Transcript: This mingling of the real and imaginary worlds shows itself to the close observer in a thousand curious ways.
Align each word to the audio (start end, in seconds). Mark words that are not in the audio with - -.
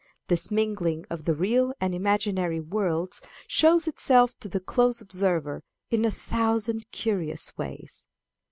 This 0.29 0.49
mingling 0.49 1.05
of 1.11 1.25
the 1.25 1.35
real 1.35 1.75
and 1.79 1.93
imaginary 1.93 2.59
worlds 2.59 3.21
shows 3.45 3.87
itself 3.87 4.33
to 4.39 4.49
the 4.49 4.59
close 4.59 4.99
observer 4.99 5.61
in 5.91 6.05
a 6.05 6.09
thousand 6.09 6.89
curious 6.91 7.55
ways. 7.55 8.07